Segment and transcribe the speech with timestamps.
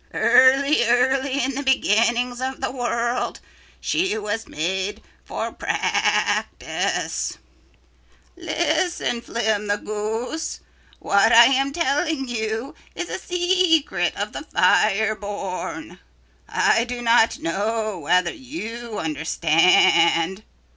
[0.15, 3.39] Early, early in the beginnings of the world
[3.79, 7.37] she was made, for practice.
[8.35, 10.61] "Listen, Flim the Goose.
[10.97, 15.99] What I am telling you is a secret of the fire born.
[16.49, 20.41] I do not know whether you understand.